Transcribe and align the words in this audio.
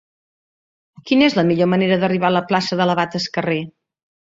Quina 1.09 1.27
és 1.27 1.35
la 1.41 1.43
millor 1.51 1.69
manera 1.75 1.99
d'arribar 2.05 2.33
a 2.33 2.37
la 2.39 2.43
plaça 2.55 2.81
de 2.83 2.91
l'Abat 2.91 3.21
Escarré? 3.23 3.63